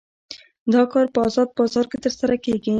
[0.73, 2.69] دا کار په ازاد بازار کې ترسره کیږي.